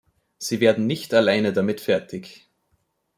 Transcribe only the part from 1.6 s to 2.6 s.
fertig.